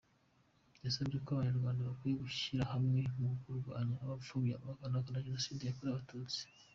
Yasabye 0.83 1.17
ko 1.23 1.29
Abanyarwanda 1.33 1.87
bakwiye 1.89 2.15
gushyirahamwe 2.23 3.01
mu 3.19 3.29
kurwanya 3.41 3.95
abapfobya 4.03 4.55
n’abahakana 4.59 5.25
Jenoside 5.27 5.61
yakorewe 5.63 5.93
Abatutsi. 5.95 6.41